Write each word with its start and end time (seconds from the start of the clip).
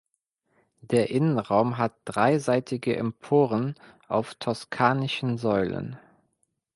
Der 0.81 1.11
Innenraum 1.11 1.77
hat 1.77 1.93
dreiseitige 2.05 2.95
Emporen 2.97 3.75
auf 4.07 4.33
toskanischen 4.33 5.37
Säulen. 5.37 5.99